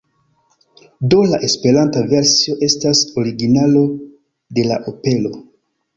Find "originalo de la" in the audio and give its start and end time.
3.25-4.83